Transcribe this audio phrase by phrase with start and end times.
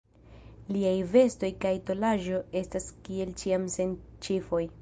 [0.77, 4.69] Liaj vestoj kaj tolaĵo estas kiel ĉiam sen ĉifoj.